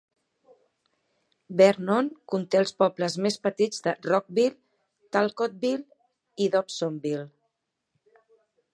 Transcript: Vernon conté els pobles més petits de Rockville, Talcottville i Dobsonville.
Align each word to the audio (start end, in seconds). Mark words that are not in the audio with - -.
Vernon 1.59 2.09
conté 2.33 2.61
els 2.61 2.73
pobles 2.85 3.19
més 3.27 3.37
petits 3.45 3.85
de 3.89 3.95
Rockville, 4.09 4.59
Talcottville 5.19 6.45
i 6.47 6.53
Dobsonville. 6.57 7.27